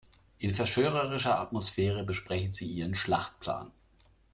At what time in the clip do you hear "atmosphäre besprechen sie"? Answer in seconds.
1.39-2.65